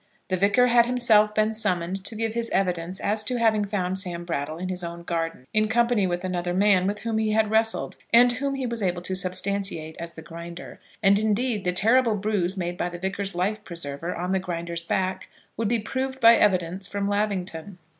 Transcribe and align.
The 0.29 0.35
Vicar 0.37 0.65
had 0.65 0.87
himself 0.87 1.35
been 1.35 1.53
summoned 1.53 2.03
to 2.05 2.15
give 2.15 2.33
his 2.33 2.49
evidence 2.49 2.99
as 2.99 3.23
to 3.25 3.37
having 3.37 3.65
found 3.65 3.99
Sam 3.99 4.25
Brattle 4.25 4.57
in 4.57 4.67
his 4.67 4.83
own 4.83 5.03
garden, 5.03 5.45
in 5.53 5.67
company 5.67 6.07
with 6.07 6.23
another 6.23 6.55
man 6.55 6.87
with 6.87 7.01
whom 7.01 7.19
he 7.19 7.33
had 7.33 7.51
wrestled, 7.51 7.97
and 8.11 8.31
whom 8.31 8.55
he 8.55 8.65
was 8.65 8.81
able 8.81 9.03
to 9.03 9.13
substantiate 9.13 9.95
as 9.99 10.15
the 10.15 10.23
Grinder; 10.23 10.79
and, 11.03 11.19
indeed, 11.19 11.65
the 11.65 11.71
terrible 11.71 12.15
bruise 12.15 12.57
made 12.57 12.77
by 12.79 12.89
the 12.89 12.97
Vicar's 12.97 13.35
life 13.35 13.63
preserver 13.63 14.15
on 14.15 14.31
the 14.31 14.39
Grinder's 14.39 14.81
back, 14.83 15.29
would 15.55 15.67
be 15.67 15.77
proved 15.77 16.19
by 16.19 16.35
evidence 16.35 16.87
from 16.87 17.07
Lavington. 17.07 17.77